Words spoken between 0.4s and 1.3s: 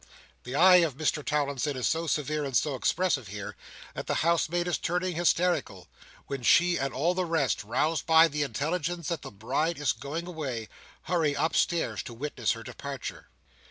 The eye of Mr